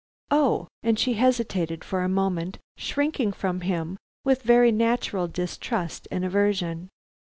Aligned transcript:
"Oh!" 0.31 0.67
and 0.81 0.97
she 0.97 1.13
hesitated 1.13 1.83
for 1.83 2.01
a 2.01 2.09
moment, 2.09 2.57
shrinking 2.75 3.33
from 3.33 3.61
him 3.61 3.99
with 4.25 4.41
very 4.41 4.71
natural 4.71 5.27
distrust 5.27 6.07
and 6.09 6.25
aversion. 6.25 6.89